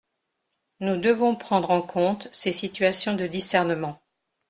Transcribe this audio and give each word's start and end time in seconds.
Nous 0.79 0.97
devons 0.97 1.35
prendre 1.35 1.69
en 1.69 1.83
compte 1.83 2.27
ces 2.31 2.51
situations 2.51 3.15
de 3.15 3.27
discernement. 3.27 4.01